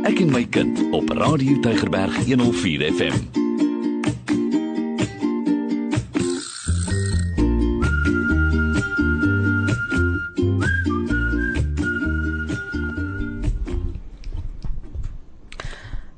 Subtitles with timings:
[0.00, 3.16] Ek en my kind op Radio Tygerberg 104 FM.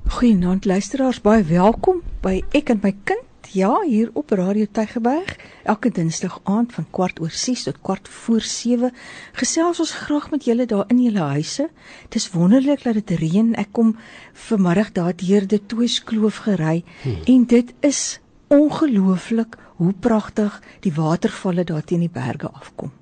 [0.06, 3.26] Goeienaand luisteraars, baie welkom by Ek en my kind.
[3.50, 5.34] Ja, hier op Radio Tygerberg,
[5.64, 8.92] elke Dinsdag aand van kwart oor 6 tot kwart voor 7
[9.32, 11.68] gesels ons graag met julle daar in julle huise.
[12.08, 13.54] Dis wonderlik dat dit reën.
[13.54, 13.96] Ek kom
[14.32, 17.22] vanmiddag daar deur die Toeskloof gery hmm.
[17.24, 18.20] en dit is
[18.52, 22.92] ongelooflik hoe pragtig die watervalle daar teen die berge afkom.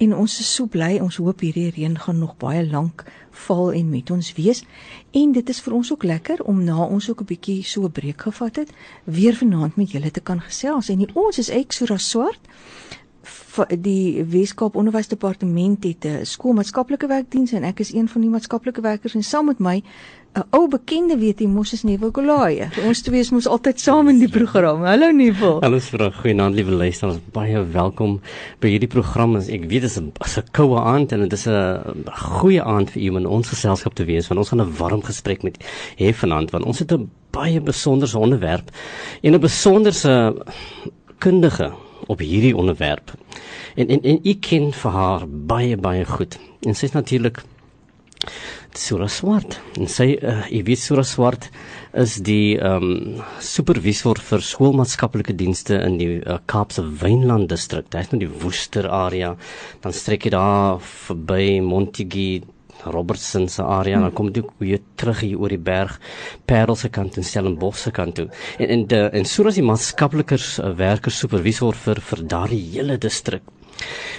[0.00, 3.04] En ons is so bly, ons hoop hierdie reën gaan nog baie lank
[3.44, 4.62] val en met ons wees.
[5.12, 7.92] En dit is vir ons ook lekker om na ons ook 'n bietjie so 'n
[7.92, 8.70] breek gevat het,
[9.04, 10.88] weer vanaand met julle te kan gesels.
[10.88, 12.40] En die, ons is Exora Swart
[13.82, 19.14] die Weskaap Onderwysdepartement het 'n skoolmaatskaplike werkdiens en ek is een van die maatskaplike werkers
[19.14, 19.82] en saam met my
[20.32, 22.68] 'n ou bekende weet jy mos is Neville Kolaaie.
[22.86, 24.80] Ons twee is mos altyd saam in die program.
[24.84, 25.60] Hallo Neville.
[25.60, 27.18] Hallo vrou, goeienaand liewe luisteraars.
[27.32, 28.20] Baie welkom
[28.60, 29.36] by hierdie program.
[29.36, 33.02] Ek weet dit is 'n 'n koue aand en dit is 'n goeie aand vir
[33.02, 35.58] u in ons geselskap te wees want ons gaan 'n warm gesprek met
[35.98, 38.70] hê vanaand want ons het 'n baie besonderse onderwerp
[39.22, 40.34] en 'n besonderse
[41.18, 41.72] kundige
[42.12, 43.14] op hierdie onderwerp.
[43.74, 46.38] En en en ek ken vir haar baie baie goed.
[46.66, 47.42] En sy is natuurlik
[48.78, 49.58] Sura Swart.
[49.76, 51.48] En sy uh, jy weet Sura Swart
[51.98, 57.90] is die ehm um, supervisor vir skoolmaatskaplike dienste in die uh, Kaapse Wynland distrik.
[57.92, 59.34] Dit is nou die Woester area.
[59.84, 62.42] Dan strek jy daar verby Montague
[62.84, 65.98] Robertson se area en dan kom jy weer terug hier oor die berg
[66.46, 68.28] Parel se kant en Stellenbosch se kant toe.
[68.58, 73.42] En en de, en soos die maatskaplikers uh, werkers supervisor vir vir daardie hele distrik.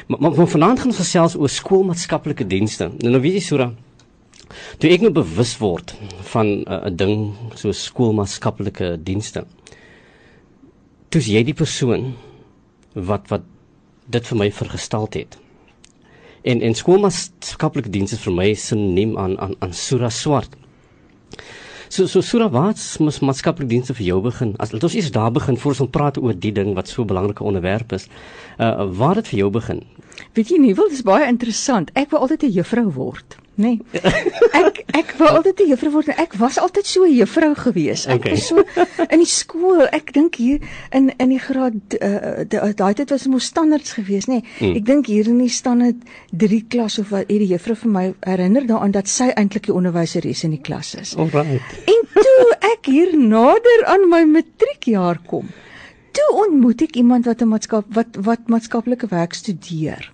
[0.07, 2.91] Maar, maar, maar vanaand gaan ons gesels oor skoolmaatskaplike dienste.
[2.99, 3.71] Nou nou weet jy Sura
[4.81, 5.95] Toe ek nou bewus word
[6.33, 7.15] van uh, 'n uh, ding
[7.57, 9.45] so skoolmaatskaplike dienste.
[11.09, 12.13] Toe jy die persoon
[12.93, 13.45] wat wat
[14.09, 15.37] dit vir my vergestel het.
[16.43, 20.57] En en skoolmaatskaplike dienste vir my sinoniem aan aan aan Sura Swart.
[21.93, 24.55] So so Sura wat moet maatskaplike dienste vir jou begin?
[24.59, 27.43] As ons eers daar begin voor ons praat oor die ding wat so 'n belangrike
[27.43, 28.07] onderwerp is.
[28.59, 29.83] Uh waar het vir jou begin?
[30.33, 31.91] Weet jy nie, wel dis baie interessant.
[31.93, 33.37] Ek wou altyd 'n juffrou word.
[33.55, 33.79] Nee.
[34.57, 36.07] Ek ek wou altyd 'n juffrou word.
[36.17, 38.05] Ek was altyd so 'n juffrou gewees.
[38.07, 38.31] Ek okay.
[38.31, 38.63] was so
[39.09, 39.85] in die skool.
[39.93, 40.59] Ek dink hier
[40.91, 44.41] in in die graad uh, daai tyd was mos standaards gewees, nê.
[44.41, 44.43] Nee.
[44.59, 44.77] Hmm.
[44.77, 48.65] Ek dink hier in die standaard 3 klas of wat hierdie juffrou vir my herinner
[48.65, 51.15] daaraan dat sy eintlik die onderwyseres in die klas is.
[51.15, 51.61] Alright.
[51.85, 55.49] En toe ek hier nader aan my matriekjaar kom,
[56.13, 60.12] toe ontmoet ek iemand wat 'n maatskap wat wat maatskaplike werk studeer.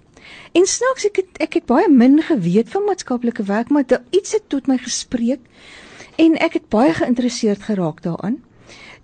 [0.52, 4.48] En snaaks ek het, ek het baie min geweet van maatskaplike werk, maar iets het
[4.48, 5.40] tot my gespreek
[6.20, 8.40] en ek het baie geïnteresseerd geraak daaraan.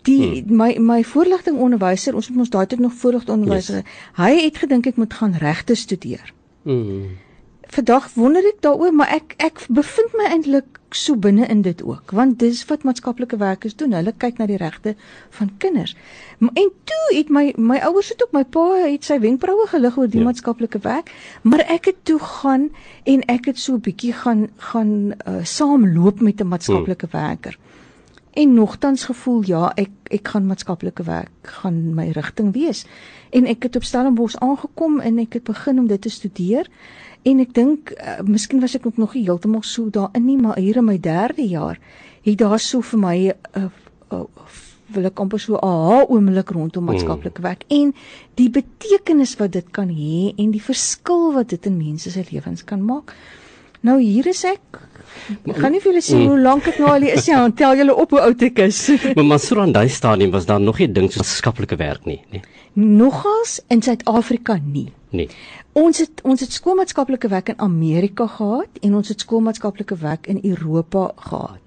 [0.05, 0.57] Die hmm.
[0.57, 3.81] my my voorligting onderwyser, ons het ons daai tyd nog voorligting onderwyser.
[3.81, 4.01] Yes.
[4.17, 6.33] Hy het gedink ek moet gaan regte studeer.
[6.63, 7.15] Hmm
[7.67, 12.11] vandag wonder ek daaroor, maar ek ek bevind my eintlik so binne in dit ook,
[12.15, 13.93] want dis wat maatskaplike werkers doen.
[13.97, 14.95] Hulle kyk na die regte
[15.37, 15.95] van kinders.
[16.39, 20.11] En toe het my my ouers het ook my pa het sy wenkbroue gelig oor
[20.11, 20.29] die ja.
[20.29, 21.11] maatskaplike werk,
[21.43, 22.69] maar ek het toe gaan
[23.03, 27.19] en ek het so 'n bietjie gaan gaan uh, saamloop met 'n maatskaplike hmm.
[27.19, 27.57] werker.
[28.35, 32.85] En nogtans gevoel ja, ek ek gaan maatskaplike werk gaan my rigting wees.
[33.31, 36.69] En ek het op Stellenbosch aangekom en ek het begin om dit te studeer.
[37.25, 40.59] En ek dink uh, miskien was ek ook nog nie heeltemal so daarin nie, maar
[40.61, 41.79] hier in my 3de jaar
[42.25, 43.69] het daar so vir my 'n uh, eh,
[44.13, 44.25] uh, eh,
[44.93, 47.77] wil ek amper so 'n aha oomblik rondom maatskaplike werk mm.
[47.77, 47.93] en
[48.35, 52.63] die betekenis wat dit kan hê en die verskil wat dit in mense se lewens
[52.63, 53.15] kan maak.
[53.81, 54.81] Nou hier is ek.
[55.45, 56.27] Ek gaan nie vir julle sê mm.
[56.27, 57.51] hoe lank ek nou al hier is nie.
[57.61, 58.89] Tel julle op hoe oud ek is.
[59.15, 62.21] maar maar so aan daai stadium was daar nog nie ding so maatskaplike werk nie,
[62.31, 62.41] nee.
[62.73, 64.91] Nogals in Suid-Afrika nie.
[65.15, 65.29] Nee.
[65.75, 70.39] Ons het ons het skoolmaatskaplike werk in Amerika gehad en ons het skoolmaatskaplike werk in
[70.43, 71.61] Europa gehad.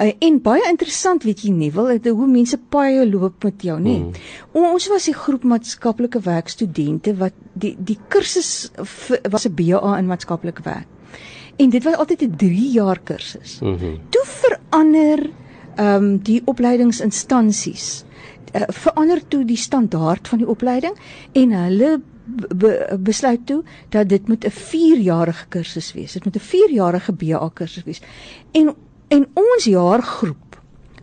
[0.00, 3.76] Uh, en baie interessant weet jy nie, wil dit hoe mense paie loop met jou
[3.80, 3.98] nie.
[4.00, 4.62] Mm.
[4.72, 8.70] Ons was 'n groep maatskaplike werk studente wat die die kursus
[9.30, 10.88] was 'n BA in maatskaplike werk.
[11.56, 13.60] En dit was altyd 'n 3 jaar kursus.
[13.60, 13.98] Mm -hmm.
[14.08, 15.30] Toe verander
[15.76, 18.04] ehm um, die opleidingsinstansies
[18.54, 20.96] uh, verander toe die standaard van die opleiding
[21.32, 26.12] en hulle be, besluit toe dat dit moet 'n 4-jarige kursus wees.
[26.12, 28.00] Dit moet 'n 4-jarige BA kursus wees.
[28.52, 28.74] En
[29.08, 30.52] en ons jaargroep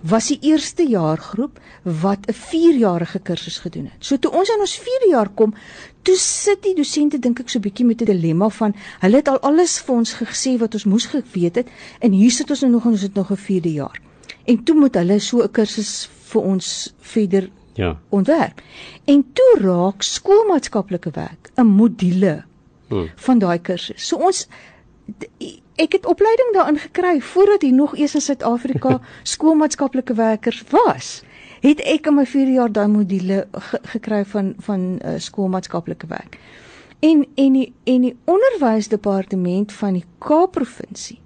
[0.02, 4.06] was die eerste jaar groep wat 'n 4-jarige kursus gedoen het.
[4.06, 5.54] So toe ons aan ons 4de jaar kom,
[6.02, 9.40] toe sit die dosente dink ek so bietjie met 'n dilemma van hulle het al
[9.40, 11.68] alles vir ons gesê wat ons moes geweet het
[12.00, 14.02] en hier sit ons nou nog en ons het nog 'n 4de jaar.
[14.46, 17.50] En toe moet hulle so 'n kursus vir ons verder
[17.80, 17.96] Ja.
[18.10, 18.62] ontwerp.
[19.06, 22.44] En toe raak skoolmaatskaplike werk 'n module
[22.90, 23.10] Hmm.
[23.16, 24.08] van daai kursus.
[24.08, 24.48] So ons
[25.76, 29.00] ek het opleiding daarin gekry voordat hier nog eers in Suid-Afrika
[29.34, 31.24] skoolmaatskaplike werkers was.
[31.62, 36.38] Het ek in my 4 jaar daai module ge gekry van van uh, skoolmaatskaplike werk.
[37.00, 41.20] En en die en die onderwysdepartement van die Kaap provinsie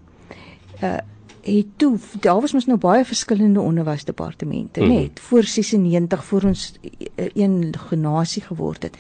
[0.83, 0.97] uh
[1.43, 4.93] het toe daar was mos nou baie verskillende onderwysdepartemente mm.
[4.93, 6.73] net voor 96 voor ons
[7.15, 8.97] eh, een genasie geword het.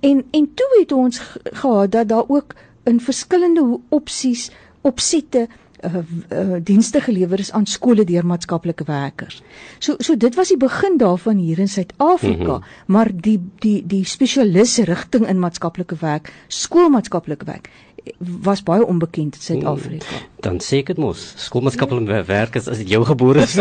[0.00, 2.54] En en toe het ons ge- gehad dat daar ook
[2.84, 4.50] in verskillende opsies
[4.80, 5.48] opsette
[5.84, 5.94] uh,
[6.32, 9.42] uh, dienste gelewer is aan skole deur maatskaplike werkers.
[9.78, 12.64] So so dit was die begin daarvan hier in Suid-Afrika, mm -hmm.
[12.86, 19.36] maar die die die spesialis rigting in maatskaplike werk, skoolmaatskaplike werk eh, was baie onbekend
[19.38, 20.20] in Suid-Afrika.
[20.42, 23.58] Dan seker mos skoolmaatskaplike werk is as dit jou gebore is.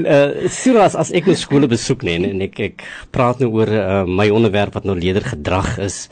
[0.00, 2.84] Uh Siras as ek nou skole besoek nee en ek ek
[3.14, 6.04] praat nou oor uh, my onderwerp wat nou leerdergedrag is.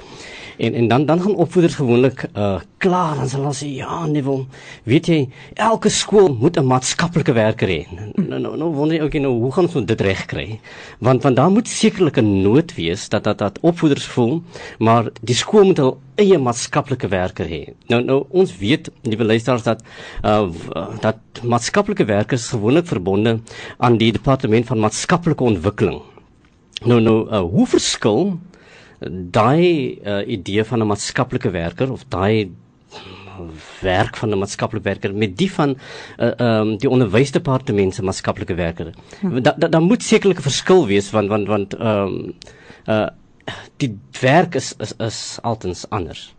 [0.58, 4.22] En en dan dan gaan opvoeders gewoonlik uh klaar dan sal hulle sê ja nee
[4.22, 4.46] wel
[4.90, 5.18] weet jy
[5.54, 7.86] elke skool moet 'n maatskaplike werker hê.
[8.14, 10.60] Nou nou, nou wonder jy okay nou hoe gaan ons nou dit reg kry?
[10.98, 14.42] Want want daar moet sekerlik 'n nood wees dat dat dat opvoeders voel
[14.78, 17.62] maar die skool moet hul eie maatskaplike werker hê.
[17.86, 19.82] Nou nou ons weet liewe luisteraars dat
[20.24, 20.48] uh
[21.00, 23.40] dat maatskaplike werkers gewoonlik verbonde
[23.78, 26.02] aan die departement van maatskaplike ontwikkeling.
[26.84, 28.38] Nou nou uh, hoe verskil
[29.30, 32.50] daai uh, idee van 'n maatskaplike werker of daai
[33.80, 35.76] werk van 'n maatskaplike werker met die van
[36.18, 38.94] uh, um, die onderwysdepartement se maatskaplike werker.
[39.20, 39.42] Hm.
[39.42, 42.34] Daar da, da moet sekerlik 'n verskil wees want want want ehm um,
[42.86, 43.08] uh
[43.76, 46.34] die werk is is is altens anders.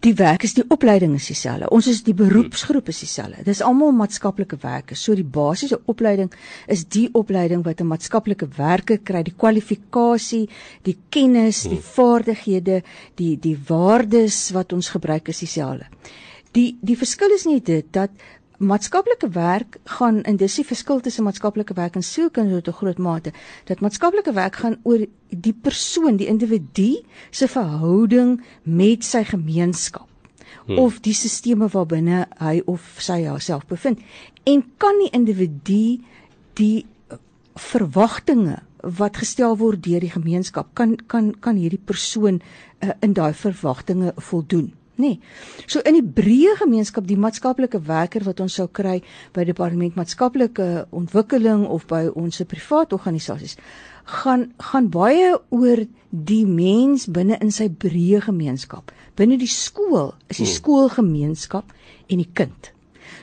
[0.00, 1.68] Die werk is die opleiding is dieselfde.
[1.70, 3.44] Ons is die beroepsgroep is dieselfde.
[3.44, 5.02] Dis almal maatskaplike werkers.
[5.04, 6.32] So die basiese opleiding
[6.66, 10.48] is die opleiding wat 'n maatskaplike werker kry, die kwalifikasie,
[10.82, 12.82] die kennis, die vaardighede,
[13.16, 15.86] die die waardes wat ons gebruik is dieselfde.
[16.52, 18.10] Die die verskil is net dit dat
[18.60, 22.98] maatskaplike werk gaan en dis die verskil tussen maatskaplike werk en sielkunde tot 'n groot
[22.98, 23.32] mate
[23.64, 30.08] dat maatskaplike werk gaan oor die persoon, die individu se verhouding met sy gemeenskap
[30.66, 30.78] hmm.
[30.78, 33.98] of die sisteme waarbinne hy of sy haarself bevind
[34.44, 36.00] en kan die individu
[36.54, 36.86] die
[37.54, 42.40] verwagtinge wat gestel word deur die gemeenskap kan kan kan hierdie persoon
[42.82, 45.14] uh, in daai verwagtinge voldoen nê.
[45.16, 45.66] Nee.
[45.66, 49.00] So in die breë gemeenskap die maatskaplike werker wat ons sou kry
[49.34, 53.56] by departement maatskaplike ontwikkeling of by ons privaat organisasies
[54.10, 58.90] gaan gaan baie oor die mens binne in sy breë gemeenskap.
[59.16, 61.70] Binne die skool is die skoolgemeenskap
[62.10, 62.72] en die kind.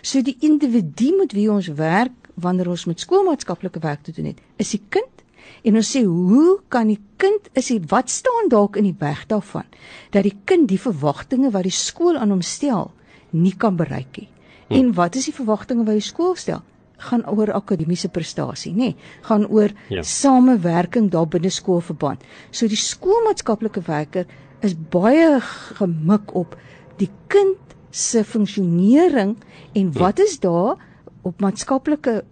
[0.01, 4.41] So die individu met wie ons werk wanneer ons met skoolmaatskaplike werk te doen het,
[4.61, 5.16] is die kind
[5.63, 9.25] en ons sê hoe kan die kind is die wat staan dalk in die weg
[9.27, 9.67] daarvan
[10.15, 12.91] dat die kind die verwagtinge wat die skool aan hom stel
[13.31, 14.29] nie kan bereik nie.
[14.67, 14.73] Hm.
[14.79, 16.63] En wat is die verwagtinge wat die skool stel?
[16.97, 18.89] gaan oor akademiese prestasie, nê?
[18.89, 18.95] Nee,
[19.27, 20.01] gaan oor ja.
[20.03, 22.23] samewerking daar binne skoolverband.
[22.49, 24.25] So die skoolmaatskaplike werker
[24.65, 25.37] is baie
[25.77, 26.57] gemik op
[26.97, 29.35] die kind se funksionering
[29.77, 30.81] en wat is daar
[31.27, 32.23] op maatskaplike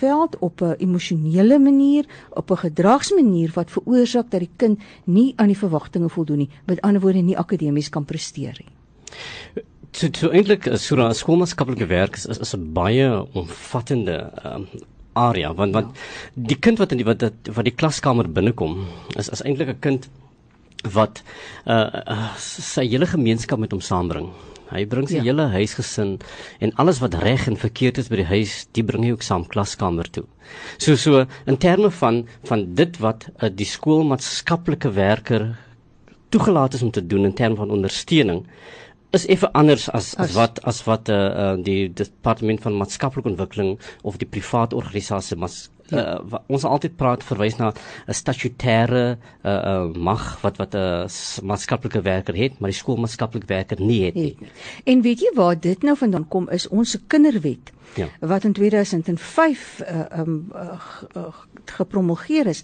[0.00, 5.46] veld op 'n emosionele manier, op 'n gedragsmanier wat veroorsaak dat die kind nie aan
[5.46, 8.72] die verwagtinge voldoen nie, met ander woorde nie akademies kan presteer nie.
[9.92, 14.66] So so eintlik so 'n skoolmaatskaplike werk is is, is 'n baie omvattende um,
[15.12, 16.00] area want want ja.
[16.34, 17.22] die kind wat in die wat
[17.54, 20.08] wat die klaskamer binnekom is is eintlik 'n kind
[20.92, 21.22] wat
[21.66, 24.30] uh, uh sy hele gemeenskap met hom saambring.
[24.74, 25.26] Hy bring sy ja.
[25.28, 26.16] hele huisgesin
[26.64, 29.44] en alles wat reg en verkeerd is by die huis, die bring hy ook saam
[29.48, 30.24] klaskamer toe.
[30.82, 35.52] So so in terme van van dit wat uh, die skoolmaatskaplike werker
[36.34, 38.42] toegelaat is om te doen in terme van ondersteuning
[39.14, 43.76] is effe anders as as wat as wat uh, uh die departement van maatskaplike ontwikkeling
[44.02, 46.18] of die privaat organisasie mas ja.
[46.20, 51.42] uh, ons altyd praat verwys na 'n statutêre uh, uh, mag wat wat 'n uh,
[51.42, 54.36] maatskaplike werker het, maar die skoolmaatskaplike werker nie het nie.
[54.84, 58.08] En weet jy waar dit nou vandaan kom is ons kinderwet ja.
[58.20, 60.78] wat in 2005 uh, um, uh,
[61.16, 61.22] uh,
[61.64, 62.62] gepromulgeer is,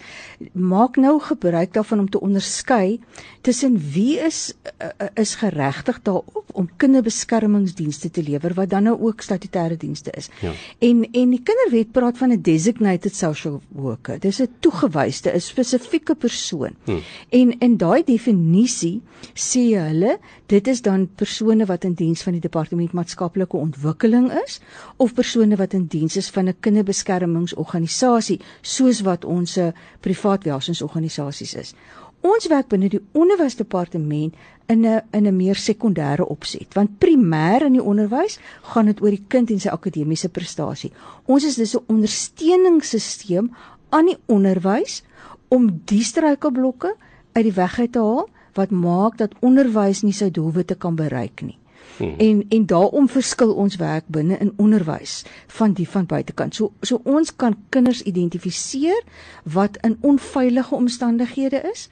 [0.52, 3.00] maak nou gebruik daarvan om te onderskei
[3.40, 9.22] tussen wie is uh, is geregtig daarop om kinderbeskermingsdienste te lewer wat dan nou ook
[9.22, 10.28] statutêre dienste is.
[10.40, 10.52] Ja.
[10.78, 14.18] En en die kinderwet praat van 'n designated social worker.
[14.18, 16.74] Dis 'n toegewyde, 'n spesifieke persoon.
[16.84, 17.02] Hmm.
[17.28, 19.02] En in daai definisie
[19.34, 24.60] sê hulle dit is dan persone wat in diens van die departement maatskaplike ontwikkeling is
[24.96, 29.58] of persone wat in diens is van 'n kinderbeskermingsorganisasie soos wat ons
[30.00, 31.74] privaat welsinsorganisasies is.
[32.20, 34.34] Ons werk binne die onderwysdepartement
[34.68, 39.10] in 'n in 'n meer sekondêre opset want primêr in die onderwys gaan dit oor
[39.10, 40.92] die kind en sy akademiese prestasie.
[41.26, 43.50] Ons is dus 'n ondersteuningssisteem
[43.88, 45.02] aan die onderwys
[45.48, 46.94] om die struikelblokke
[47.32, 51.42] uit die weg uit te haal wat maak dat onderwys nie sy doelwitte kan bereik
[51.42, 51.58] nie.
[51.96, 52.14] Hmm.
[52.18, 56.54] En en daarom verskil ons werk binne in onderwys van die van buitekant.
[56.54, 59.02] So so ons kan kinders identifiseer
[59.44, 61.88] wat in onveilige omstandighede is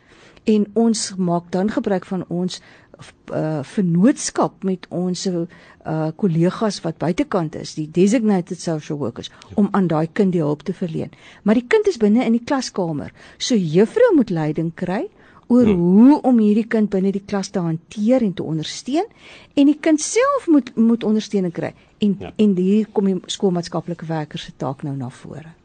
[0.49, 2.61] en ons maak dan gebruik van ons
[3.31, 9.87] uh vennootskap met ons uh kollegas wat buitekant is, die designated social workers om aan
[9.87, 11.13] daai kind die hulp te verleen.
[11.43, 13.13] Maar die kind is binne in die klaskamer.
[13.39, 15.07] So juffrou moet leiding kry
[15.49, 15.79] oor hmm.
[15.81, 19.07] hoe om hierdie kind binne die klas te hanteer en te ondersteun
[19.55, 21.73] en die kind self moet moet ondersteuning kry.
[22.05, 22.33] En ja.
[22.37, 25.58] en hier kom die skoolmaatskaplike werkers se taak nou na vore.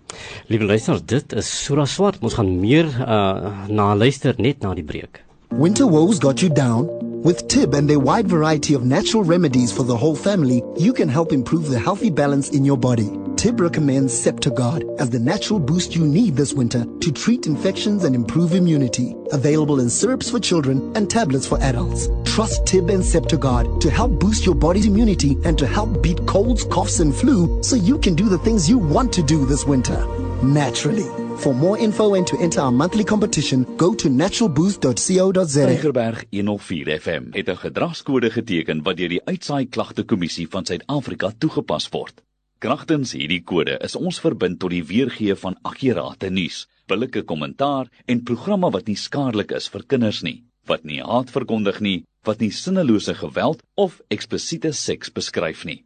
[0.52, 2.22] Liewe luisters, dit is Sura Swart.
[2.22, 5.23] Ons gaan meer uh, na luister net na die breek.
[5.58, 6.88] Winter woes got you down?
[7.22, 11.08] With Tib and their wide variety of natural remedies for the whole family, you can
[11.08, 13.12] help improve the healthy balance in your body.
[13.36, 18.16] Tib recommends Septogard as the natural boost you need this winter to treat infections and
[18.16, 19.16] improve immunity.
[19.32, 22.10] Available in syrups for children and tablets for adults.
[22.26, 26.64] Trust Tib and Septogard to help boost your body's immunity and to help beat colds,
[26.64, 30.04] coughs, and flu so you can do the things you want to do this winter.
[30.42, 31.23] Naturally.
[31.44, 35.66] For more info and to enter our monthly competition, go to naturalboost.co.za.
[35.68, 41.34] Tigerberg 104 FM het 'n gedragskode geteken wat deur die Uitsaai Klagte Kommissie van Suid-Afrika
[41.38, 42.24] toegepas word.
[42.58, 48.24] Kragtens hierdie kode is ons verbind tot die weergee van akkurate nuus, billike kommentaar en
[48.24, 52.52] programme wat nie skadelik is vir kinders nie, wat nie haat verkondig nie, wat nie
[52.52, 55.84] sinnelose geweld of eksplisiete seks beskryf nie.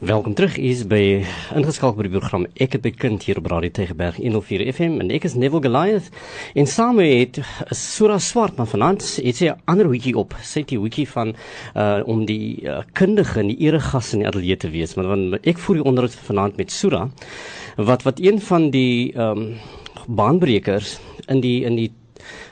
[0.00, 1.00] Welkom terug hier by
[1.52, 5.28] ingeskakel by die program Ek het bekend hier op Radio Tegeberg 104 FM en ek
[5.28, 6.08] is Neville Goliath
[6.56, 7.36] en saam met
[7.76, 10.32] Sura Swart maar vanaand het sy 'n ander hoetjie op.
[10.40, 11.36] Sy het die hoetjie van
[11.76, 14.96] uh om die uh, kundige en die eregas in die ateljee te wees.
[14.96, 17.10] Maar want ek voer die onderhoud vanaand met Sura
[17.76, 19.58] wat wat een van die ehm um,
[20.08, 21.92] baanbrekers in die in die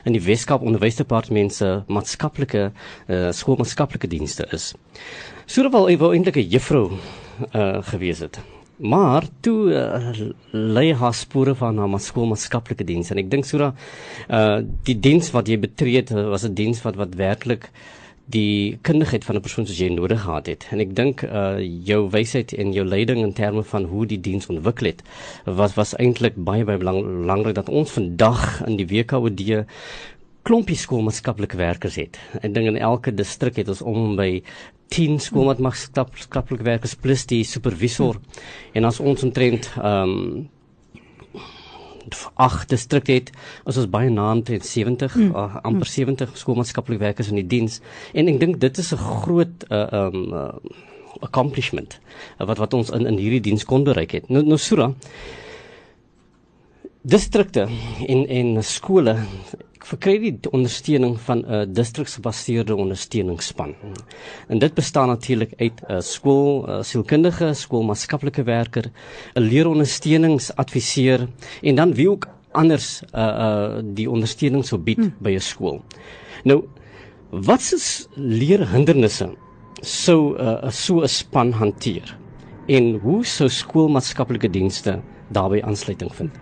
[0.05, 4.73] in die Weskaap Onderwysdepartement se maatskaplike uh, skoolmaatskaplike dienste is.
[5.45, 6.87] Soorwel hy wou eintlik 'n juffrou
[7.53, 8.39] uh, gewees het.
[8.81, 13.73] Maar toe uh, lê haar spore van haar skoolmaatskaplike diens en ek dink Sura
[14.29, 17.69] uh die diens wat jy betree het was 'n diens wat wat werklik
[18.31, 20.67] die kundigheid van 'n persoon soos jy nodig gehad het.
[20.71, 24.47] En ek dink uh jou wysheid en jou leiding in terme van hoe die diens
[24.47, 25.01] ontwikkel het
[25.45, 29.65] was was eintlik baie baie belangrik dat ons vandag in die WKOD
[30.43, 32.17] klompie skoolmaatskaplike werkers het.
[32.41, 34.41] Ek dink in elke distrik het ons om by
[34.91, 38.17] 10 skoolmaatskaplike werkers plus die supervisor.
[38.73, 40.49] En as ons omtrent um
[42.33, 43.31] ag distrik het
[43.65, 45.35] ons is baie na omtrent 70 mm.
[45.35, 47.79] uh, amper 70 skoolmaatskaplike werkers in die diens.
[48.13, 50.47] En ek dink dit is 'n groot uh, um uh,
[51.21, 51.99] accomplishment
[52.39, 54.29] uh, wat wat ons in in hierdie diens kon bereik het.
[54.29, 54.91] Nou nou sura
[57.01, 57.67] distrikte
[58.07, 59.17] en en skole
[59.85, 63.75] verkry die ondersteuning van 'n uh, distriksgebaseerde ondersteuningsspan.
[64.47, 68.91] En dit bestaan natuurlik uit 'n uh, skool, uh, sielkundige, skoolmaatskaplike werker,
[69.33, 71.27] 'n leerondersteuningsadviseur
[71.61, 75.13] en dan wie ook anders uh uh die ondersteuning sou bied hmm.
[75.19, 75.81] by 'n skool.
[76.43, 76.63] Nou
[77.29, 79.35] wat is leerhindernisse
[79.81, 82.19] sou uh, so 'n span hanteer?
[82.71, 84.99] en hoe sou skoolmaatskaplike dienste
[85.33, 86.39] daarbey aansluiting vind?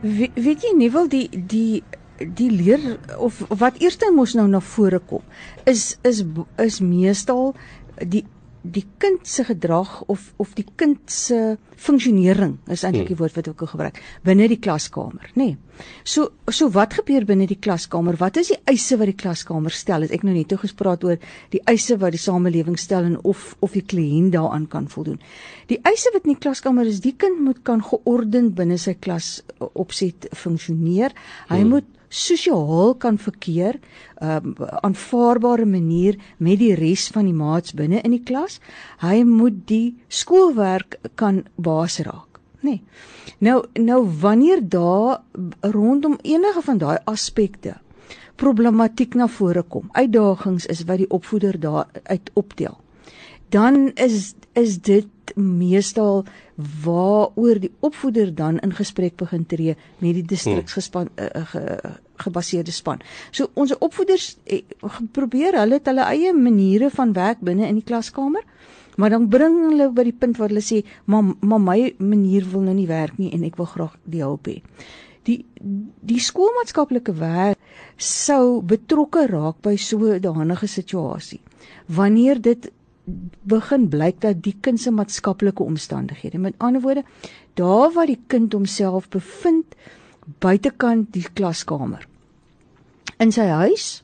[0.00, 1.82] We, weet jy nie wel die die
[2.18, 5.22] die leer of, of wat eers mos nou na vore kom
[5.64, 6.24] is is
[6.62, 7.54] is meestal
[8.00, 8.24] die
[8.72, 13.20] die kind se gedrag of of die kind se funksionering is eintlik die hmm.
[13.20, 15.52] woord wat ek ook gebruik binne die klaskamer, nê.
[15.52, 15.82] Nee.
[16.08, 18.16] So so wat gebeur binne die klaskamer?
[18.18, 20.06] Wat is die eise wat die klaskamer stel?
[20.06, 21.20] Het ek nou net toe gespreek oor
[21.52, 25.20] die eise wat die samelewing stel en of of die kliënt daaraan kan voldoen.
[25.70, 29.42] Die eise wat in die klaskamer is, die kind moet kan geordend binne sy klas
[29.74, 31.14] opset funksioneer.
[31.50, 31.76] Hy hmm.
[31.76, 33.78] moet sosiaal kan verkeer
[34.22, 38.60] um, aanvaarbare manier met die res van die maats binne in die klas.
[39.02, 42.78] Hy moet die skoolwerk kan baas raak, nê.
[42.78, 42.82] Nee.
[43.38, 45.20] Nou nou wanneer daar
[45.60, 47.74] rondom enige van daai aspekte
[48.36, 52.76] problematiek na vore kom, uitdagings is wat die opvoeder daar uit optel.
[53.48, 56.24] Dan is is dit meestal
[56.84, 61.78] waaroor die opvoeder dan in gesprek begin tree met die distriksgespan uh, ge,
[62.16, 63.02] gebaseerde span.
[63.30, 64.62] So ons opvoeders eh,
[65.12, 68.44] probeer hulle het hulle eie maniere van werk binne in die klaskamer,
[68.96, 72.60] maar dan bring hulle by die punt waar hulle sê, "Maar maar my manier wil
[72.60, 74.62] nou nie werk nie en ek wil graag die hulp hê."
[75.24, 75.44] Die
[76.00, 77.58] die skoolmaatskaplike werk
[77.96, 81.40] sou betrokke raak by so 'n danige situasie.
[81.86, 82.70] Wanneer dit
[83.46, 87.04] begin blyk dat die kind se maatskaplike omstandighede, met ander woorde,
[87.54, 89.76] daar waar die kind homself bevind
[90.42, 92.06] buitekant die klaskamer.
[93.22, 94.02] In sy huis,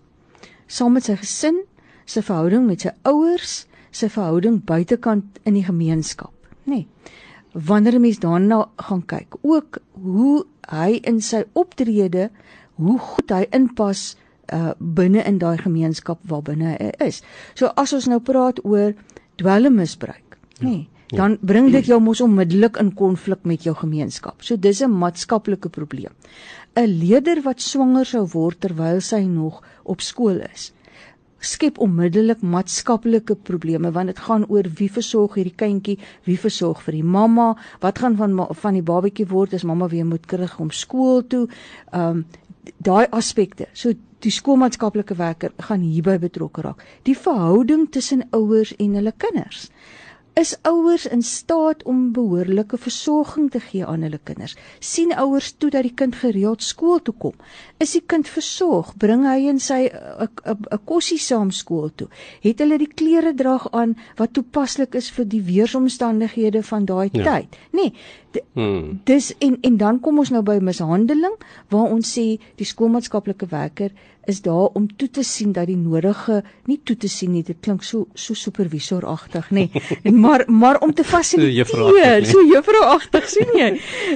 [0.67, 1.59] saam met sy gesin,
[2.07, 6.33] sy verhouding met sy ouers, sy verhouding buitekant in die gemeenskap,
[6.65, 6.85] nê.
[6.85, 7.21] Nee,
[7.53, 12.31] wanneer 'n mens daarna gaan kyk, ook hoe hy in sy optrede,
[12.75, 14.17] hoe goed hy inpas
[14.53, 17.23] uh binne in daai gemeenskap waarbinne hy is.
[17.55, 18.95] So as ons nou praat oor
[19.41, 24.43] dwelmmisbruik, nê, nee, ja, dan bring dit jou mos onmiddellik in konflik met jou gemeenskap.
[24.43, 26.13] So dis 'n maatskaplike probleem.
[26.77, 30.73] 'n Leerder wat swanger sou word terwyl sy nog op skool is,
[31.43, 37.01] skep onmiddellik maatskaplike probleme want dit gaan oor wie versorg hierdie kindjie, wie versorg vir
[37.01, 40.71] die mamma, wat gaan van van die babatjie word as mamma weer moet terug om
[40.71, 41.49] skool toe.
[41.93, 42.25] Ehm um,
[42.79, 43.67] daai aspekte.
[43.73, 46.85] So die skoolmaatskaplike werker gaan hierby betrokke raak.
[47.03, 49.69] Die verhouding tussen ouers en hulle kinders.
[50.35, 54.55] Is ouers in staat om behoorlike versorging te gee aan hulle kinders?
[54.81, 57.35] sien ouers toe dat die kind gereeld skool toe kom?
[57.77, 58.95] Is die kind versorg?
[58.97, 62.09] Bring hy en sy 'n kossie saam skool toe?
[62.41, 67.25] Het hulle die klere draag aan wat toepaslik is vir die weeromstandighede van daai ja.
[67.25, 67.59] tyd?
[67.73, 67.93] Nee.
[68.53, 69.01] Hmm.
[69.05, 71.35] Dis en en dan kom ons nou by mishandeling
[71.73, 73.93] waar ons sê die skoolmaatskaplike werker
[74.31, 77.59] is daar om toe te sien dat die nodige nie toe te sien nie dit
[77.61, 80.13] klink so so supervisoragtig nê nee.
[80.25, 83.71] maar maar om te fasiliteer so juffrouagtig sien jy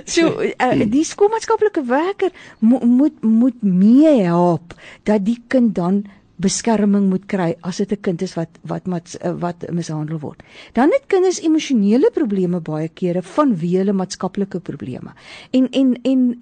[0.04, 0.30] so
[0.66, 6.04] uh, die skoolmaatskaplike werker mo moet moet mee help dat die kind dan
[6.36, 10.42] beskerming moet kry as dit 'n kind is wat wat wat wat mishandel word.
[10.72, 15.12] Dan het kinders emosionele probleme baie kere vanweë hulle maatskaplike probleme.
[15.50, 16.38] En en en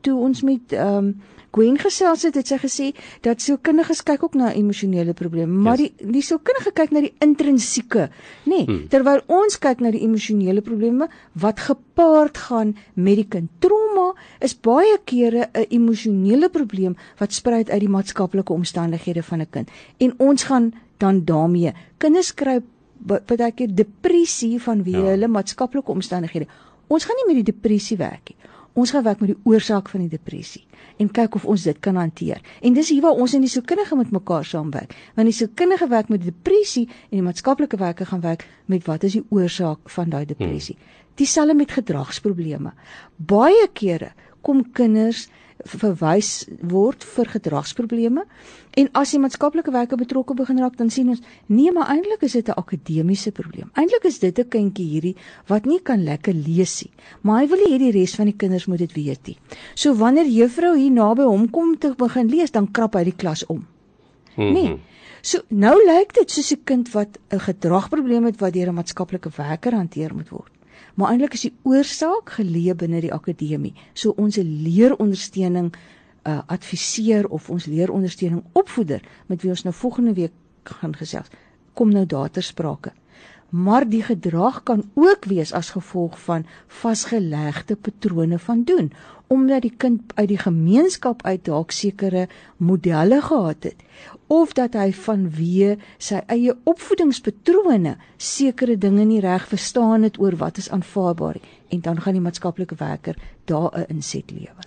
[0.00, 1.20] toe ons met ehm um,
[1.50, 2.86] Gwen gesels het, het sy gesê
[3.24, 5.94] dat sielkundiges kyk ook na emosionele probleme, maar yes.
[5.96, 8.08] die die sielkundige kyk na die intrinsieke,
[8.44, 8.82] nê, nee, hmm.
[8.92, 13.52] terwyl ons kyk na die emosionele probleme wat gepaard gaan met die kind.
[13.64, 14.10] Trauma
[14.44, 19.70] is baie kere 'n emosionele probleem wat spruit uit die maatskaplike omstandighede van 'n kind.
[19.98, 22.60] En ons gaan dan daarmee kinders kry
[22.98, 25.10] baie keer depressie vanweë ja.
[25.14, 26.46] hulle maatskaplike omstandighede.
[26.88, 28.37] Ons gaan nie met die depressie werk nie.
[28.78, 30.62] Ons gaan werk met die oorsaak van die depressie
[31.02, 32.38] en kyk of ons dit kan hanteer.
[32.62, 34.94] En dis hier waar ons in die sielkundige met mekaar saamwerk.
[35.16, 39.18] Want die sielkundige werk met depressie en die maatskaplike werker gaan werk met wat is
[39.18, 40.76] die oorsaak van daai depressie.
[40.78, 41.04] Hmm.
[41.18, 42.72] Dieselfde met gedragsprobleme.
[43.16, 44.12] Baie kere
[44.48, 45.28] kom kinders
[45.66, 48.22] verwys word vir gedragsprobleme
[48.78, 52.36] en as die maatskaplike werker betrokke begin raak dan sien ons nee maar eintlik is
[52.38, 53.70] dit 'n akademiese probleem.
[53.74, 55.16] Eintlik is dit 'n kindjie hierdie
[55.48, 58.66] wat nie kan lekker lees nie, maar hy wil hê die res van die kinders
[58.66, 59.38] moet dit weet nie.
[59.74, 63.46] So wanneer juffrou hier naby hom kom te begin lees, dan krap hy die klas
[63.46, 63.66] om.
[64.36, 64.52] Mm -hmm.
[64.52, 64.78] Nee.
[65.22, 69.30] So nou lyk dit soos 'n kind wat 'n gedragprobleem het wat deur 'n maatskaplike
[69.36, 70.57] werker hanteer moet word
[70.98, 73.74] maar eintlik is die oorsaak geleë binne die akademie.
[73.94, 75.70] So ons leerondersteuning
[76.26, 80.34] uh adviseer of ons leerondersteuning opvoeder met wie ons nou volgende week
[80.64, 81.30] gaan gesels
[81.78, 82.92] kom nou daar ter sprake.
[83.48, 86.44] Maar die gedrag kan ook wees as gevolg van
[86.80, 88.92] vasgelegde patrone van doen
[89.28, 93.82] omdat die kind uit die gemeenskap uit dalk sekere modelle gehad het
[94.28, 100.58] of dat hy vanweë sy eie opvoedingspatrone sekere dinge nie reg verstaan het oor wat
[100.58, 101.40] is aanvaarbaar
[101.72, 104.64] en dan gaan die maatskaplike werker daar 'n inset lewer.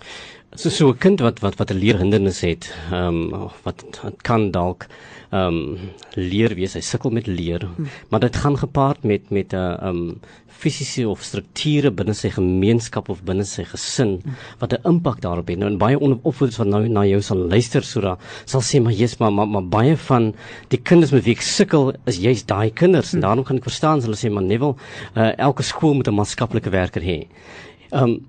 [0.54, 4.50] So so 'n kind wat wat wat 'n leerhindernis het, ehm um, wat, wat kan
[4.50, 4.86] dalk
[5.32, 5.90] ehm um,
[6.20, 7.86] leer wees, hy sukkel met leer, hmm.
[8.12, 10.20] maar dit gaan gepaard met met 'n ehm um,
[10.62, 14.20] fisiese of strukture binne sy gemeenskap of binne sy gesin
[14.60, 15.58] wat 'n impak daarop het.
[15.58, 19.18] Nou en baie opvoeders wat nou na jou sal luister soda sal sê maar jy's
[19.18, 20.34] maar, maar maar baie van
[20.68, 23.26] die kinders met wie ek sukkel is juist daai kinders en hmm.
[23.26, 24.76] daarom kan ek verstaan as hulle sê maar Neville
[25.16, 27.26] uh, elke skool moet 'n maatskaplike werker hê.
[27.90, 28.26] Ehm um,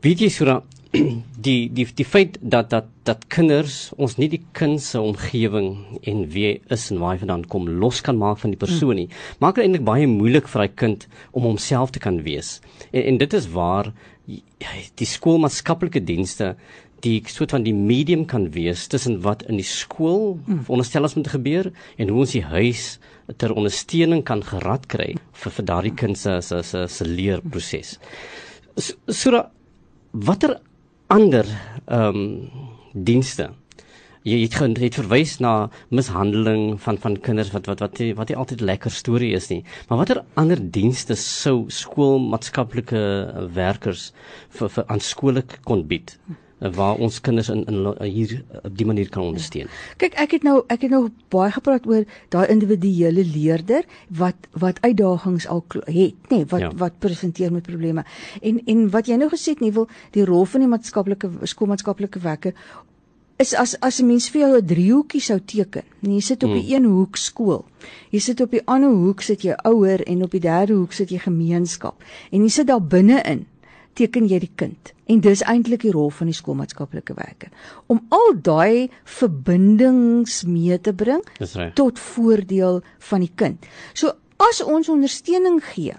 [0.00, 4.80] weet jy soda die die die feit dat dat dat kinders ons nie die kind
[4.82, 8.60] se omgewing en wie is en waar hy vandaan kom los kan maak van die
[8.60, 9.08] persoon nie
[9.42, 12.60] maak dit eintlik baie moeilik vir hy kind om homself te kan wees
[12.92, 13.92] en en dit is waar
[14.26, 16.54] die skoolmaatskaplike dienste
[17.04, 21.34] die soort van die medium kan wees tussen wat in die skool veronderstel is moet
[21.34, 22.86] gebeur en hoe ons die huis
[23.42, 27.98] ter ondersteuning kan gerad kry vir vir daardie kind se se se leerproses
[28.78, 29.44] so, so
[30.12, 30.56] watter
[31.06, 31.46] ander
[31.86, 32.50] ehm um,
[32.92, 33.50] dienste.
[34.26, 38.36] Jy het gaan het verwys na mishandeling van van kinders wat wat wat wat nie
[38.36, 39.62] altyd lekker storie is nie.
[39.88, 43.02] Maar watter ander dienste sou skoolmaatskaplike
[43.54, 44.12] werkers
[44.58, 46.18] vir vir aan skole kon bied?
[46.58, 49.68] Waar ons kinders in, in hier op die manier kan ondersteun.
[50.00, 54.80] Kyk, ek het nou ek het nou baie gepraat oor daai individuele leerder wat wat
[54.80, 56.72] uitdagings al het, nê, nee, wat ja.
[56.80, 58.06] wat presenteer met probleme.
[58.40, 62.24] En en wat jy nou gesê het, nie wil die rol van die maatskaplike skoolmaatskaplike
[62.24, 62.56] werker
[63.36, 65.84] is as as 'n mens vir jou 'n driehoekie sou teken.
[66.00, 66.72] Jy sit op die hmm.
[66.74, 67.64] een hoek skool.
[68.10, 71.10] Jy sit op die ander hoek sit jy ouer en op die derde hoek sit
[71.10, 72.02] jy gemeenskap.
[72.30, 73.46] En jy sit daar binne-in
[73.96, 74.92] teken jy die kind.
[75.06, 77.52] En dis eintlik die rol van die skoolmaatskaplike werker
[77.92, 81.22] om al daai verbindings mee te bring
[81.78, 83.68] tot voordeel van die kind.
[83.94, 85.94] So as ons ondersteuning gee,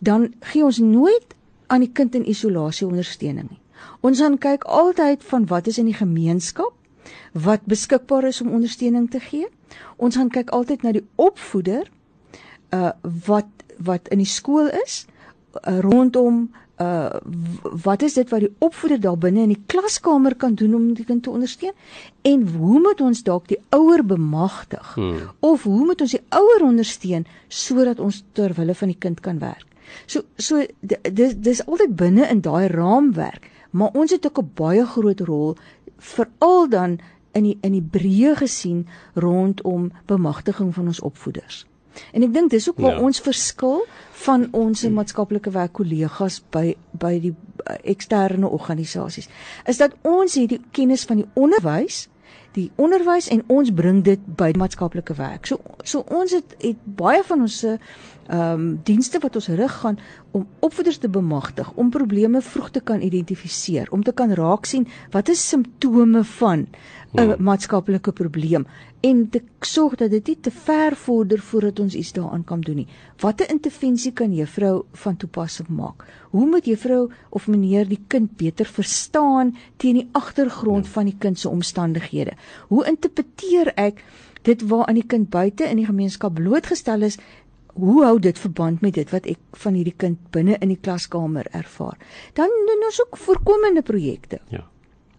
[0.00, 3.60] dan gee ons nooit aan die kind in isolasie ondersteuning nie.
[4.06, 6.72] Ons gaan kyk altyd van wat is in die gemeenskap
[7.32, 9.46] wat beskikbaar is om ondersteuning te gee.
[9.96, 11.86] Ons gaan kyk altyd na die opvoeder
[12.74, 12.90] uh
[13.26, 17.20] wat wat in die skool is uh, rondom uh
[17.84, 21.04] wat is dit wat die opvoeder daar binne in die klaskamer kan doen om die
[21.04, 21.72] kind te ondersteun?
[22.22, 24.94] En hoe moet ons dalk die ouer bemagtig?
[24.94, 25.30] Hmm.
[25.40, 29.38] of hoe moet ons die ouer ondersteun sodat ons ter wille van die kind kan
[29.38, 29.66] werk?
[30.06, 30.66] So so
[31.12, 35.56] dis dis altyd binne in daai raamwerk maar ons het ook 'n baie groot rol
[35.98, 36.98] veral dan
[37.32, 41.66] in die in die breë gesien rondom bemagtiging van ons opvoeders
[42.12, 43.04] En ek dink dis ook waar ja.
[43.08, 43.84] ons verskil
[44.26, 47.34] van ons maatskaplike werk kollegas by by die
[47.82, 49.28] eksterne organisasies.
[49.66, 52.06] Is dat ons het die kennis van die onderwys,
[52.56, 55.48] die onderwys en ons bring dit by maatskaplike werk.
[55.48, 57.76] So so ons het het baie van ons se
[58.26, 59.98] ehm um, dienste wat ons rig gaan
[60.34, 64.88] om opvoeders te bemagtig om probleme vroeg te kan identifiseer, om te kan raak sien
[65.14, 66.66] wat is simptome van
[67.14, 67.42] 'n hmm.
[67.44, 68.66] maatskaplike probleem
[69.00, 72.80] en te sorg dat dit nie te ver vorder voordat ons iets daaraan kan doen
[72.82, 72.88] nie.
[73.22, 76.04] Watter intervensie kan juffrou van toepassing maak?
[76.30, 80.92] Hoe moet juffrou of meneer die kind beter verstaan teen die agtergrond ja.
[80.92, 82.36] van die kind se omstandighede?
[82.68, 84.04] Hoe interpreteer ek
[84.42, 87.18] dit waar aan die kind buite in die gemeenskap blootgestel is?
[87.76, 91.46] Hoe hou dit verband met dit wat ek van hierdie kind binne in die klaskamer
[91.52, 91.98] ervaar?
[92.34, 94.40] Dan doen ons ook voorkomende projekte.
[94.48, 94.64] Ja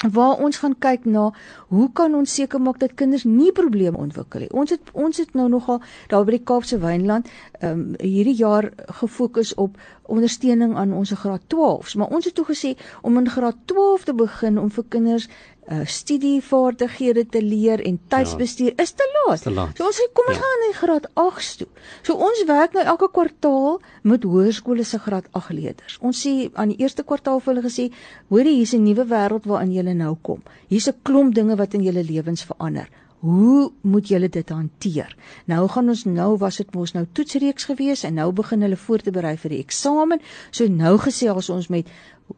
[0.05, 1.31] waar ons gaan kyk na
[1.67, 4.51] hoe kan ons seker maak dat kinders nie probleme ontwikkel nie.
[4.51, 5.81] Ons het ons het nou nogal
[6.11, 7.29] daar by die Kaapse Wynland
[7.59, 12.45] ehm um, hierdie jaar gefokus op ondersteuning aan ons graad 12s, maar ons het toe
[12.45, 15.27] gesê om in graad 12 te begin om vir kinders
[15.71, 18.83] uh, studievaardighede te leer en tydsbestuur ja.
[18.83, 19.41] is te laat.
[19.41, 19.77] te laat.
[19.77, 20.43] So ons sê kom ons ja.
[20.43, 21.67] gaan in graad 8 toe.
[22.07, 25.97] So ons werk nou elke kwartaal met hoërskole se graad 8 leerders.
[26.01, 27.89] Ons sê aan die eerste kwartaal vir hulle gesê,
[28.29, 30.41] hoorie hier's 'n nuwe wêreld waarin julle nou kom.
[30.67, 32.87] Hier's 'n klomp dinge wat in julle lewens verander.
[33.19, 35.15] Hoe moet julle dit hanteer?
[35.49, 39.01] Nou gaan ons nou was dit mos nou toetsreeks gewees en nou begin hulle voor
[39.01, 40.21] te berei vir die eksamen.
[40.51, 41.89] So nou gesê as ons met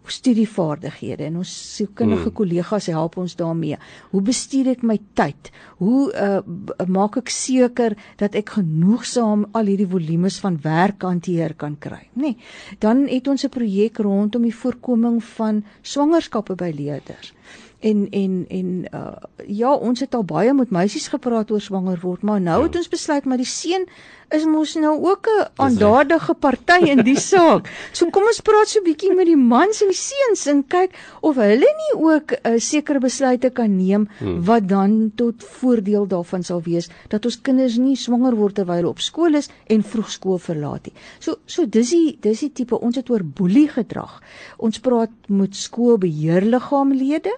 [0.05, 2.35] studievaardighede en ons sielkundige hmm.
[2.37, 3.79] kollegas help ons daarmee.
[4.13, 5.49] Hoe bestuur ek my tyd?
[5.81, 11.75] Hoe uh, maak ek seker dat ek genoegsaam al hierdie volumes van werk hanteer kan
[11.81, 12.05] kry?
[12.13, 12.35] Nê.
[12.35, 12.77] Nee.
[12.79, 17.33] Dan het ons 'n projek rondom die voorkoming van swangerskappe by leerders
[17.79, 19.15] en en en uh,
[19.47, 22.67] ja ons het al baie met meisies gepraat oor swanger word maar nou ja.
[22.67, 23.87] het ons besluit maar die seun
[24.35, 27.69] is mos nou ook 'n aandadige party in die saak.
[27.91, 30.91] So kom ons praat so 'n bietjie met die mans en die seuns en kyk
[31.21, 34.43] of hulle nie ook 'n uh, sekere besluite kan neem hmm.
[34.45, 38.89] wat dan tot voordeel daarvan sal wees dat ons kinders nie swanger word terwyl hulle
[38.89, 40.95] op skool is en vroeg skool verlaat nie.
[41.19, 44.21] So so dis die dis die tipe ons het oor boelie gedrag.
[44.57, 47.33] Ons praat met skoolbeheerliggaamlede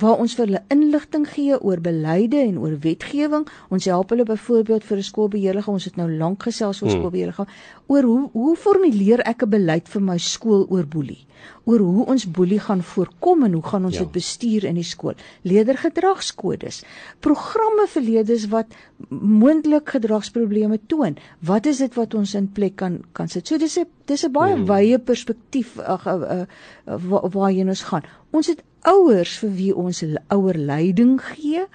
[0.00, 3.46] waar ons vir hulle inligting gee oor beleide en oor wetgewing.
[3.70, 5.74] Ons help hulle byvoorbeeld vir 'n skoolbeheerliggaam.
[5.74, 6.98] Ons het nou lank gesels oor hmm.
[6.98, 7.48] skoolbeheerliggaam
[7.86, 11.26] oor hoe hoe formuleer ek 'n beleid vir my skool oor boelie?
[11.64, 14.00] Oor hoe ons boelie gaan voorkom en hoe gaan ons ja.
[14.00, 15.14] dit bestuur in die skool?
[15.42, 16.82] Leerdergedragskodes,
[17.20, 18.66] programme vir leerders wat
[19.08, 21.16] moontlik gedragsprobleme toon.
[21.40, 23.46] Wat is dit wat ons in plek kan kan sit?
[23.46, 24.66] So dis 'n dis 'n baie hmm.
[24.66, 26.46] wye perspektief ag uh, uh,
[26.86, 28.02] uh, waar waarheen ons gaan.
[28.30, 31.66] Ons het ouers vir wie ons ouer leiding gee.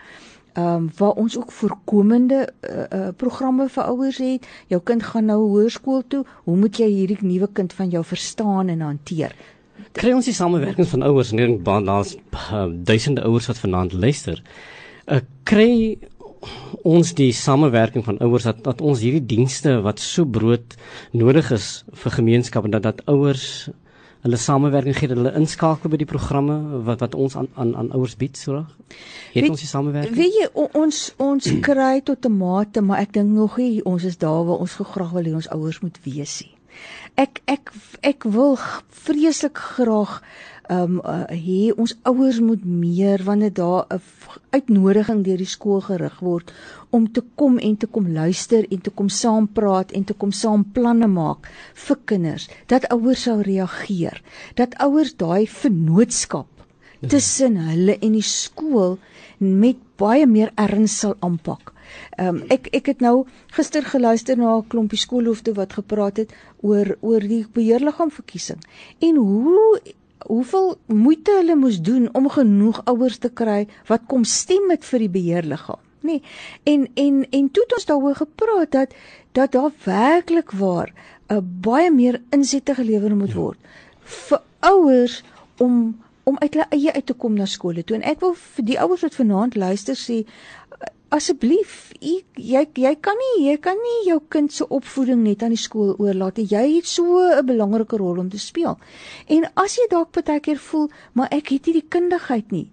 [0.53, 4.47] Ehm um, waar ons ook voorkomende uh, uh, programme vir ouers het.
[4.67, 6.25] Jou kind gaan nou hoërskool toe.
[6.43, 9.35] Hoe moet jy hierdie nuwe kind van jou verstaan en hanteer?
[9.91, 13.93] Kry ons die samewerking van ouers en ek baie daar's uh, duisende ouers wat vanaand
[13.93, 14.41] luister.
[15.05, 15.97] Uh, kry
[16.87, 20.75] ons die samewerking van ouers dat dat ons hierdie dienste wat so brood
[21.11, 23.69] nodig is vir gemeenskappe dat dat ouers
[24.23, 28.17] hulle samewerking gee, hulle inskakel by die programme wat wat ons aan aan aan ouers
[28.19, 28.67] bied, so reg?
[29.31, 30.15] Het weet, ons die samewerking?
[30.17, 34.17] Weet jy ons ons kry tot 'n mate, maar ek dink nog nie ons is
[34.17, 36.58] daar waar ons gegraag wil hê ons ouers moet wees nie.
[37.15, 38.57] Ek ek ek wil
[39.05, 40.21] vreeslik graag
[40.69, 44.01] ehm um, uh, hê ons ouers moet meer wanneer daar 'n
[44.57, 46.53] uitnodiging deur die skool gerig word
[46.89, 50.31] om te kom en te kom luister en te kom saam praat en te kom
[50.31, 52.49] saam planne maak vir kinders.
[52.67, 54.21] Dat ouers sou reageer.
[54.55, 56.47] Dat ouers daai vennootskap
[57.07, 58.97] tussen hulle en die skool
[59.37, 61.73] met baie meer erns sal aanpak.
[62.17, 63.25] Ehm um, ek ek het nou
[63.57, 68.59] gister geluister na 'n klompie skoolhoofde wat gepraat het oor oor die beheerliggaamverkiesing.
[68.99, 69.81] En hoe
[70.27, 74.99] hoeveel moeite hulle moes doen om genoeg ouers te kry wat kom stem met vir
[74.99, 76.19] die beheerliggaam nê?
[76.19, 76.21] Nee.
[76.63, 78.93] en en en toe het ons daaroor gepraat dat
[79.31, 80.93] dat daar werklik waar
[81.29, 83.59] 'n uh, baie meer insette gelewer moet word
[84.03, 85.23] vir ouers
[85.57, 85.95] om
[86.29, 87.97] om uit hulle eie uit te kom na skole toe.
[87.97, 90.19] En ek wil vir die ouers wat vanaand luister sê
[91.15, 95.61] asseblief jy jy kan nie jy kan nie jou kind se opvoeding net aan die
[95.61, 96.47] skool oorlaat nie.
[96.51, 98.77] Jy het so 'n belangrike rol om te speel.
[99.27, 102.69] En as jy dalk baie keer voel, maar ek het nie die kundigheid nie.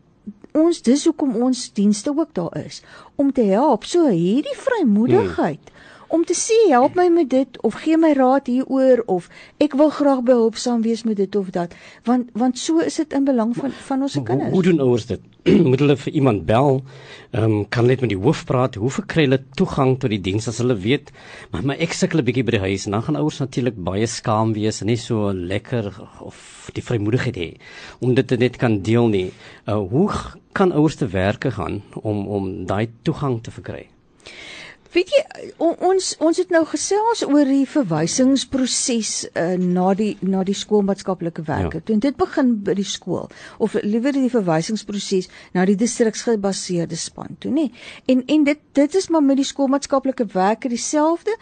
[0.55, 2.83] Ons dis hoekom ons dienste ook daar is
[3.17, 3.85] om te help.
[3.85, 5.76] So hierdie vrymoedigheid hmm
[6.09, 9.29] om te sê help my met dit of gee my raad hieroor of
[9.63, 13.25] ek wil graag behulpsaam wees met dit of dat want want so is dit in
[13.25, 14.51] belang van van ons kinders.
[14.51, 15.21] Hoe, hoe doen ouers dit?
[15.71, 16.81] moet hulle vir iemand bel?
[17.31, 18.75] Ehm um, kan net met die hoof praat.
[18.75, 21.13] Hoe verkry hulle toegang tot die diens as hulle weet
[21.51, 24.07] maar maar ek sukkel 'n bietjie by die huis en dan gaan ouers natuurlik baie
[24.07, 27.51] skaam wees en nie so lekker of die vrymoedigheid hê
[28.01, 29.31] om dit net kan deel nie.
[29.67, 30.11] Uh, hoe
[30.53, 33.87] kan ouers te werke gaan om om daai toegang te verkry?
[34.95, 35.23] Weet jy
[35.63, 41.45] on, ons ons het nou gesels oor die verwysingsproses uh, na die na die skoolmaatskaplike
[41.49, 41.83] werker.
[41.87, 41.99] Ja.
[42.07, 43.29] Dit begin by die skool
[43.63, 47.69] of liewer die verwysingsproses na die distriksgebaseerde span toe, nê.
[48.11, 51.37] En en dit dit is maar met die skoolmaatskaplike werker dieselfde,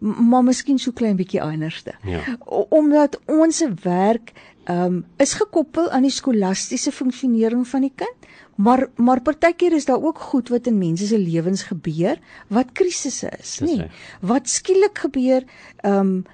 [0.00, 1.96] maar miskien so klein bietjie anderste.
[2.08, 2.22] Ja.
[2.46, 4.32] Omdat ons se werk
[4.68, 8.30] um, is gekoppel aan die skolastiese funksionering van die kind.
[8.56, 13.30] Maar maar partykeer is daar ook goed wat in mense se lewens gebeur wat krisisse
[13.38, 13.76] is, nê?
[13.76, 15.44] Nee, wat skielik gebeur,
[15.82, 16.24] ehm um,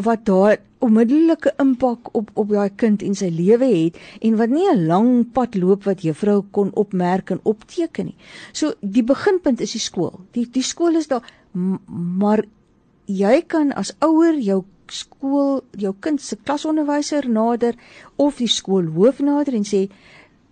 [0.00, 4.64] wat daar onmiddellike impak op op daai kind en sy lewe het en wat nie
[4.72, 8.16] 'n lang pad loop wat juffrou kon opmerk en opteken nie.
[8.52, 10.20] So die beginpunt is die skool.
[10.32, 11.22] Die die skool is daar
[12.18, 12.44] maar
[13.06, 17.74] jy kan as ouer jou skool jou kind se klasonderwyser nader
[18.16, 19.88] of die skoolhoof nader en sê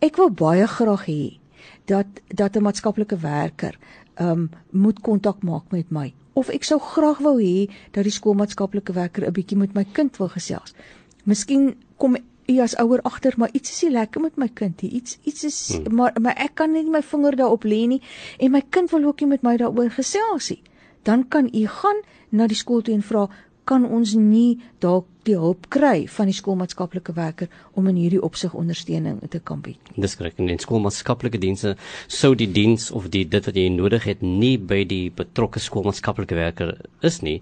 [0.01, 1.39] ek wil baie graag hê
[1.87, 3.79] dat dat 'n maatskaplike werker
[4.21, 8.95] um moet kontak maak met my of ek sou graag wou hê dat die skoolmaatskaplike
[8.95, 10.75] werker 'n bietjie met my kind wil gesels.
[11.25, 12.17] Miskien kom
[12.49, 14.91] u as ouer agter maar iets is nie lekker met my kind nie.
[14.91, 15.95] Iets iets is hmm.
[15.95, 18.03] maar maar ek kan nie my vinger daarop lê nie
[18.39, 20.63] en my kind wil ook nie met my daaroor gesels nie.
[21.03, 23.29] Dan kan u gaan na die skool toe en vra
[23.69, 28.55] kan ons nie dalk die hulp kry van die skoolmaatskaplike werker om in hierdie opsig
[28.59, 29.79] ondersteuning te kan bied.
[29.97, 30.39] Dis korrek.
[30.41, 34.57] En in skoolmaatskaplike dienste sou die diens of die dit wat jy nodig het nie
[34.59, 36.75] by die betrokke skoolmaatskaplike werker
[37.07, 37.39] is nie,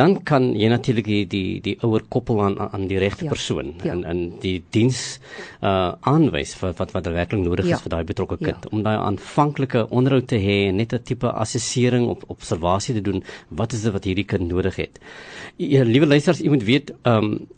[0.00, 3.32] dan kan jy natuurlik die die, die ouer koppel aan aan die regte ja.
[3.32, 3.92] persoon ja.
[3.94, 5.18] en en die diens
[5.60, 5.78] uh
[6.10, 7.76] aanwys vir wat wat werklik nodig ja.
[7.76, 8.70] is vir daai betrokke kind ja.
[8.72, 13.22] om daai aanvanklike onderhoud te hê en net 'n tipe assessering op observasie te doen
[13.48, 15.00] wat is dit wat hierdie kind nodig het.
[15.56, 17.48] Ja, liewe luisters, u moet weet, ehm um,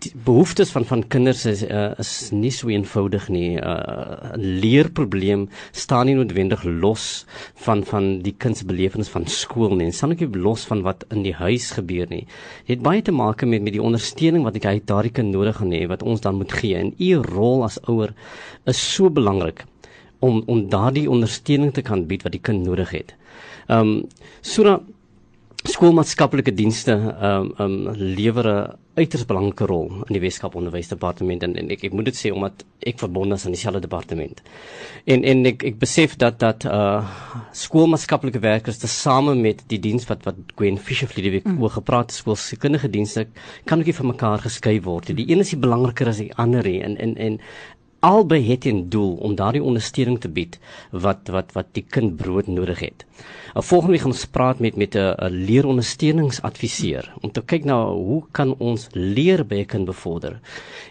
[0.00, 3.56] die behoeftes van van kinders is uh, is nie so eenvoudig nie.
[3.56, 7.26] 'n uh, Leerprobleem staan nie noodwendig los
[7.64, 9.90] van van die kind se belewenis van skool nie.
[9.90, 12.24] Dit staan ook nie los van wat in die huis gebeur nie.
[12.66, 15.72] Dit het baie te maak met met die ondersteuning wat hy daardie kind nodig gaan
[15.72, 16.76] hê wat ons dan moet gee.
[16.76, 18.14] En u rol as ouer
[18.64, 19.64] is so belangrik
[20.20, 23.14] om om daardie ondersteuning te kan bied wat die kind nodig het.
[23.68, 24.08] Ehm um,
[24.40, 24.80] so
[25.68, 31.54] skoolmaatskaplike dienste ehm um, um, lewer 'n uiters belangrike rol in die Weskaap Onderwysdepartement en,
[31.56, 34.42] en ek ek moet dit sê omdat ek verbonde is aan dieselfde departement.
[35.04, 37.04] En en ek ek besef dat dat uh
[37.52, 41.62] skoolmaatskaplike werkers te same met die diens wat wat Gwen Fisher vliede week mm.
[41.62, 43.26] oor gepraat het skoolkundige dienste
[43.64, 45.12] kan ook nie van mekaar geskei word.
[45.16, 47.40] Die een is nie belangriker as die ander nie en en en
[48.00, 50.58] albei het 'n doel om daardie ondersteuning te bied
[50.90, 53.04] wat wat wat die kind brood nodig het.
[53.54, 58.24] Nou volgende week gaan ons praat met met 'n leerondersteuningsadviseur om te kyk na hoe
[58.30, 60.40] kan ons leer by 'n kind bevorder.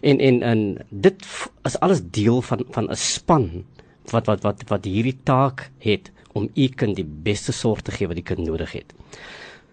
[0.01, 1.25] En en en dit
[1.63, 3.63] is alles deel van van 'n span
[4.11, 8.07] wat wat wat wat hierdie taak het om u kind die beste sorg te gee
[8.07, 8.93] wat die kind nodig het.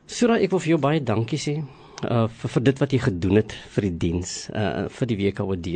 [0.06, 1.62] Sura, ek wil vir jou baie dankie sê
[2.04, 5.68] uh vir, vir dit wat jy gedoen het vir die diens uh vir die WKOD.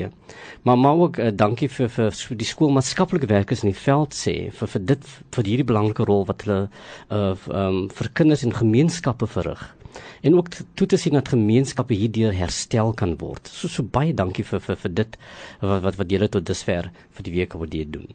[0.69, 4.73] Maar maar ook uh, dankie vir vir die skoolmaatskaplike werkers in die veld sê vir
[4.75, 6.63] vir dit vir hierdie belangrike rol wat hulle
[7.11, 9.63] uh um vir kinders en gemeenskappe verrig.
[10.23, 13.49] En ook toe te sien dat gemeenskappe hierdeur herstel kan word.
[13.49, 15.21] So so baie dankie vir vir vir dit
[15.61, 18.11] wat wat wat julle tot dusver vir die WKOD doen.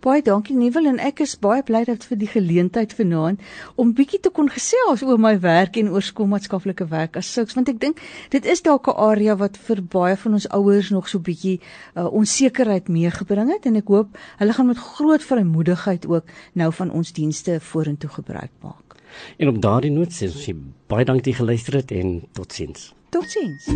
[0.00, 3.42] Baie dankie Nuwel en ek is baie bly dat vir die geleentheid vanaand
[3.76, 7.68] om bietjie te kon gesels oor my werk en oor skoolmaatskaplike werk as sulks want
[7.68, 8.00] ek dink
[8.32, 11.60] dit is dalk 'n area wat vir baie van ons ouers nog so bietjie
[11.96, 16.90] uh, onsekerheid meegebring het en ek hoop hulle gaan met groot vrymoedigheid ook nou van
[16.90, 18.96] ons dienste vorentoe gebruik maak.
[19.36, 20.48] En op daardie noot sê ons
[20.88, 22.94] baie dankie dat jy geluister het en totsiens.
[23.10, 23.66] Totsiens.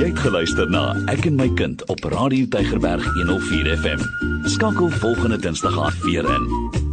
[0.00, 4.00] Jy het geluister na Ek en my kind op Radio Tygerberg 104 FM.
[4.48, 6.89] Skakel volgende Dinsdag af weer in.